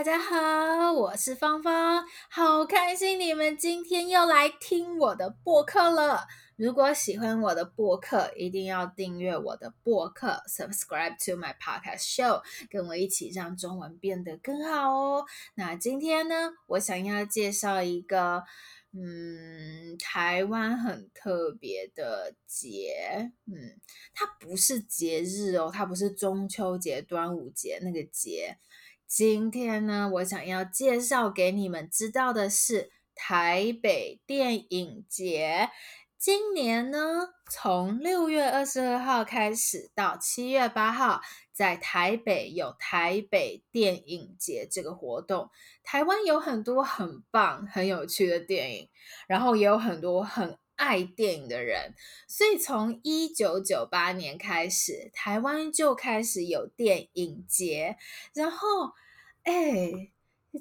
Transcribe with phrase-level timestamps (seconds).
[0.00, 6.26] 大家好，我是芳芳，好开心你们今天又来听我的播客了。
[6.56, 12.40] 如果喜欢我的播客，一定要订阅我的播客，subscribe to my podcast show，
[12.70, 15.26] 跟我一起让中文变得更好哦。
[15.54, 18.42] 那今天呢，我想要介绍一个，
[18.94, 23.78] 嗯，台湾很特别的节，嗯，
[24.14, 28.56] 它不是节日哦，它不是中秋节、端午节那个节。
[29.10, 35.68] 今天呢，我想要介绍给你们知道的是台北电影节。
[36.16, 45.50] 今年呢，从六月二十二号开始到七月八号，在台北有台北电影节这个活动。
[45.82, 48.88] 台湾有很多很棒、很有趣的电影，
[49.26, 51.94] 然后也有很多很爱电影的人，
[52.26, 57.96] 所以从一九九八年开始，台湾就开始有电影节，
[58.34, 58.92] 然后。
[59.42, 60.10] 哎，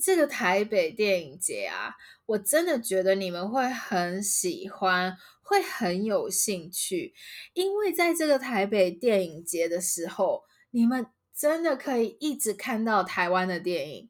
[0.00, 7.12] 这个台北电影节啊，我真的觉得你们会很喜欢，会很有兴趣，
[7.54, 14.08] 因为在这个台北电影节的时候，你们真的可以一直看到台湾的电影，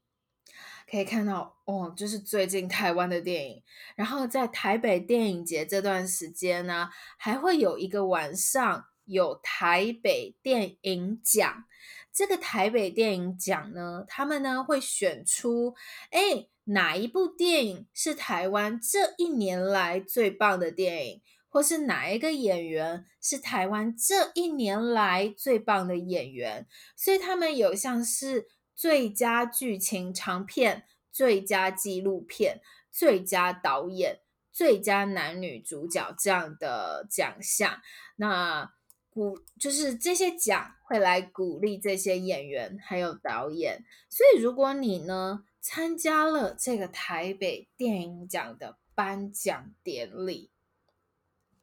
[0.90, 3.62] 可以看到哦，就是最近台湾的电影。
[3.94, 11.64] 然后在台北电影节这段时间呢，还会有一个晚上有台北电影奖。
[12.10, 15.74] 这个台北电影奖呢，他们呢会选出，
[16.10, 26.66] 哎，哪一部电影是台湾这一年来最棒的电影，或是哪一个演员是台湾这一年来最棒的演员？
[26.96, 32.60] 所以他们有像是最佳剧情长片、最佳纪录片、
[32.92, 34.20] 最佳导演、
[34.52, 37.80] 最佳男女主角这样的奖项。
[38.14, 38.70] 那
[39.10, 50.52] 鼓就是这些奖会来鼓励这些演员还有导演，所以如果你呢参加了这个台北电影奖的颁奖典礼，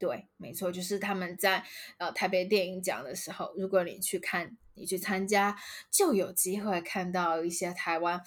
[0.05, 1.63] 对，没错，就是他们在
[1.97, 5.57] 呃台北电影奖的时候，如果你去看，你去参加，
[5.89, 8.21] 就有机会看到一些台湾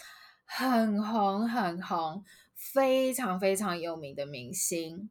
[0.45, 2.25] 很红很红、
[2.57, 5.09] 非常非常有名的明星。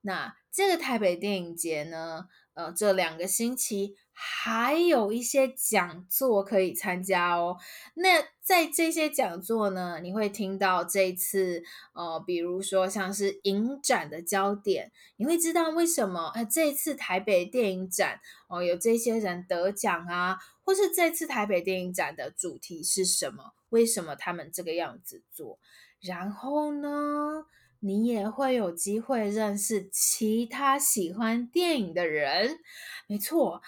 [0.00, 7.56] 那这个台北电影节呢，呃，这两个星期还有一些讲座可以参加哦。
[7.94, 11.62] 那在这些讲座呢，你会听到这次，
[11.94, 23.54] 呃，比如说像是影展的焦点，你会知道为什么，呃，这次台北电影展哦，有这些人得奖啊，或是这次台北电影展的主题是什么？
[23.70, 25.58] 为什么他们这个样子做？
[26.00, 27.46] 然后呢，
[27.84, 32.60] 你也会有机会认识其他喜欢电影的人。
[33.08, 33.60] 没错，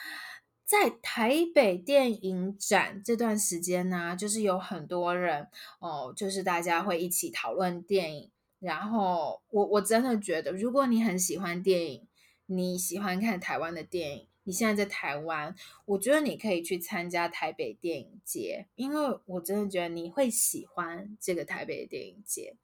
[0.65, 5.49] 在台北电影展这段时间呢，就是有很多人
[5.81, 8.31] 哦，就是大家会一起讨论电影。
[8.61, 12.07] 然后我我真的觉得，如果你很喜欢电影，
[12.47, 15.53] 你喜欢看台湾的电影，你现在在台湾，
[15.87, 22.55] 我觉得你可以去参加台北电影节，因为我真的觉得你会喜欢这个台北电影节。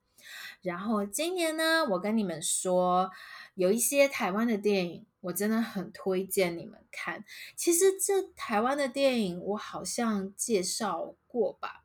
[0.61, 3.09] 然后今年呢，我跟你们说，
[3.55, 7.23] 有一些台湾的电影，我真的很推荐你们看。
[7.55, 11.83] 其实这台湾的电影，我好像介绍过吧？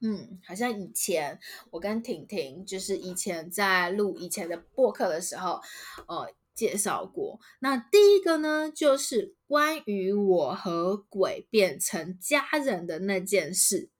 [0.00, 5.60] 嗯，好像以前我跟婷婷，就是以前在录以前的播客的时候，
[6.06, 7.40] 呃，介绍过。
[7.58, 13.90] 那第一个呢，就是关于我和鬼变成家人的那件事，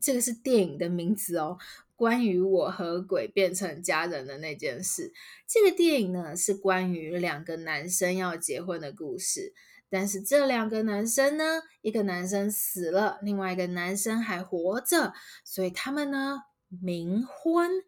[0.00, 1.58] 这个是电影的名字哦。
[1.98, 5.12] 关于我和鬼变成家人的那件事，
[5.48, 9.52] 这个电影呢，是关于两个男生要结婚的故事。
[9.90, 15.12] 但是这两个男生呢，一个男生死了，另外一个男生还活着，
[15.44, 17.82] 所以他们呢冥婚。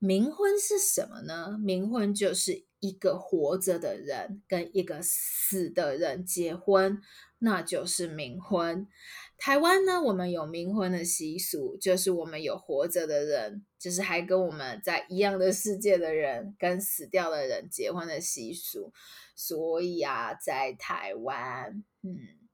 [0.00, 1.56] 冥婚是什么呢？
[1.58, 7.00] 冥婚就是一个活着的人跟一个死的人结婚，
[7.38, 8.86] 那就是冥婚。
[9.38, 18.92] 台湾呢，我们有冥婚的习俗，就是我们有活着的人，就是还跟我们在一样的世界的人，跟死掉的人结婚的习俗。
[19.34, 22.45] 所以啊，在台湾，嗯。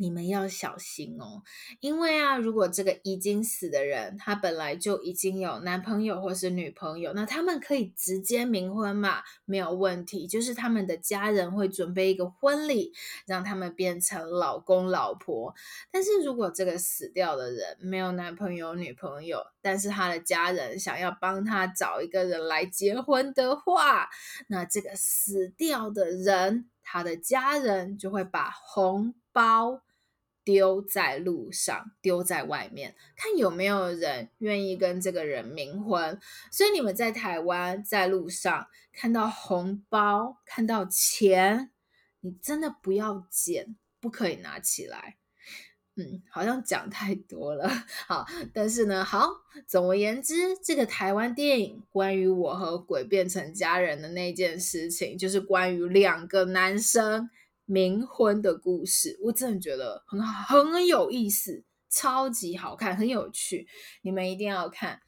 [0.00, 1.42] 你们要小心哦，
[1.80, 10.28] 因为啊，如果这个已经死的人，他本来就已经有男朋友或是女朋友，那他们可以直接冥婚嘛，没有问题。
[10.28, 12.92] 就是他们的家人会准备一个婚礼，
[13.26, 15.52] 让他们变成老公老婆。
[15.90, 24.08] 但是如果这个死掉的人没有男朋友女朋友，但是他的家人想要帮他找一个人来结婚的话，
[24.46, 29.82] 那这个死掉的人，他的家人就会把红包。
[30.48, 36.18] 丢在路上，丢在外面，看有没有人愿意跟这个人冥婚。
[36.50, 41.70] 所以你们在台湾在路上看到红包，看到钱，
[42.20, 45.16] 你真的不要捡，不可以拿起来。
[45.96, 47.68] 嗯，好像讲太多了。
[48.06, 48.24] 好，
[48.54, 49.28] 但是呢，好，
[49.66, 57.28] 总而言之，这个台湾电影关于我和鬼变成家人的那件事情，就是关于两个男生
[57.68, 59.18] 冥婚的故事。
[59.22, 60.20] 我真的觉得很，
[60.72, 63.66] 很有意思，超级好看，很有趣，
[64.02, 65.00] 你们一定要看。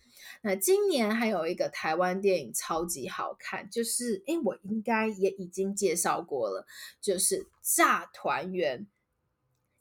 [0.43, 6.67] 那今年还有一个台湾电影超级好看，就是诶，我应该也已经介绍过了，
[7.01, 8.81] 就是《诈团圆》。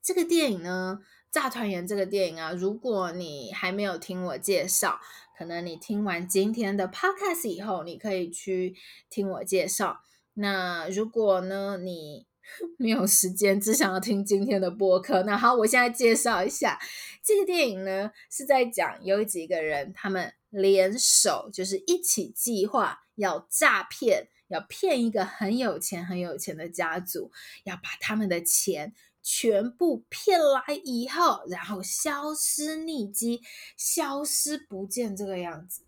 [0.02, 1.00] 这个电影呢，
[1.30, 5.00] 《诈团圆》这个电影啊，如果你还没有听我介绍，
[5.38, 8.76] 可能你听完今天的 podcast 以后，你可以去
[9.10, 10.02] 听我介绍。
[10.34, 12.26] 那如果呢，你
[12.78, 16.80] 没有时间，只想要听今天的播客，那好，我现在介绍一下
[17.24, 27.32] 这个电影呢，是在讲有几个人，他们联手，就是一起计划要诈骗，要骗一个很有钱、很有钱的家族，
[27.64, 28.94] 要把他们的钱。
[29.22, 33.42] 全部骗来以后，然后消失匿迹，
[33.76, 35.82] 消失不见这个样子，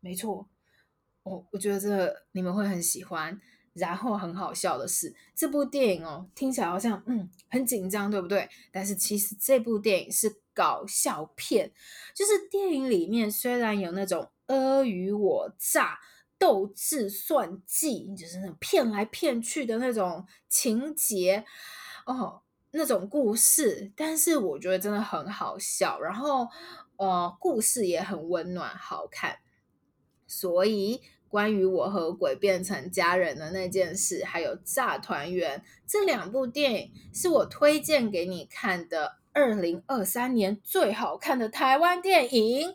[0.00, 0.48] 没错，
[1.24, 3.38] 我我觉得这个你们会很喜欢。
[3.76, 8.48] 然后很好笑的是，这部电影哦，听起来好像嗯很紧张，对不对？
[8.72, 11.72] 但是其实这部电影是搞笑片，
[12.14, 15.98] 就是电影里面虽然有那种尔虞我诈、
[16.38, 21.44] 斗智算计，就是那种骗来骗去的那种情节
[22.06, 22.42] 哦。
[22.72, 26.46] 那种故事，但是我觉得真的很好笑，然后
[26.96, 29.38] 呃，故事也很温暖好看。
[30.26, 42.74] 所以关于我和鬼变成家人的那件事，还有诈团圆这两部电影，是我推荐给你看的二零二三年最好看的台湾电影，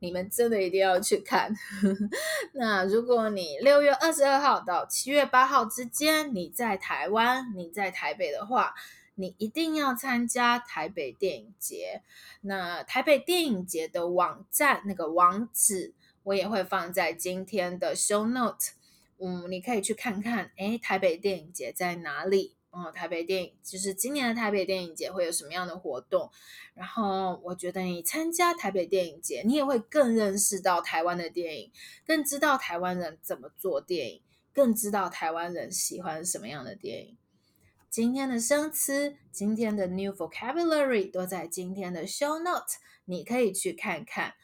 [0.00, 1.54] 你们真的一定要去看。
[2.54, 8.74] 那如果你六月二十二号到七月八号之间，你在台湾，你在台北的话，
[9.14, 12.02] 你一定要参加台北电影节。
[12.40, 15.92] 那台北电影节的网站那个网址，
[16.22, 18.72] 我也会放在今天的 show note。
[19.18, 22.56] 嗯，你可以去看看，诶，台北电影节在哪里？
[22.70, 26.30] 哦，台北电影就是今年的台北电影节会有什么样的活动？
[26.72, 31.72] 然后我觉得你参加台北电影节，你也会更认识到台湾的电影，
[32.06, 34.22] 更知道台湾人怎么做电影，
[34.54, 37.18] 更知道台湾人喜欢什么样的电影。
[37.90, 44.34] 今天的生词，今天的 new vocabulary 都在今天的 show note，你可以去看看。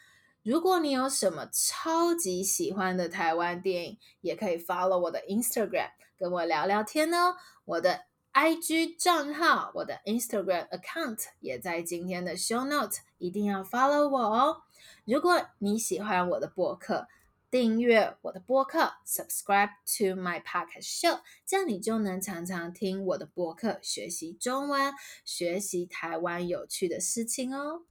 [0.46, 7.34] 如果你有什么超级喜欢的台湾电影，也可以 follow 我的 Instagram，跟我聊聊天哦。
[7.64, 8.02] 我的
[8.32, 14.62] IG 账号，我的 Instagram account 也在今天的 show note，一定要 follow 我哦。
[15.04, 17.08] 如果你喜欢我的播客，
[17.50, 24.94] 订阅我的播客，subscribe to my podcast show，这样你就能常常听我的播客，学习中文，
[25.24, 27.82] 学习台湾有趣的事情哦。